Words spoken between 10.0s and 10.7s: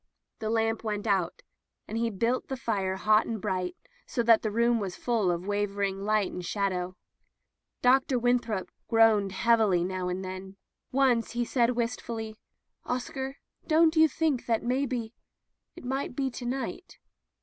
and then.